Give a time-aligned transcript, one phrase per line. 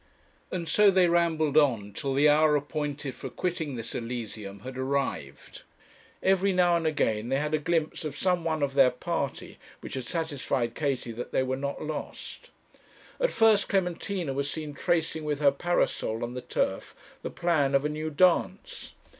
[0.49, 5.61] And so they rambled on till the hour appointed for quitting this Elysium had arrived.
[6.23, 9.93] Every now and again they had a glimpse of some one of their party, which
[9.93, 12.49] had satisfied Katie that they were not lost.
[13.19, 17.85] At first Clementina was seen tracing with her parasol on the turf the plan of
[17.85, 18.95] a new dance.